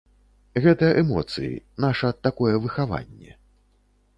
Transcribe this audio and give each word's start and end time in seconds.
Гэта 0.63 0.87
эмоцыі, 1.01 1.51
наша 1.85 2.07
такое 2.29 2.55
выхаванне. 2.65 3.31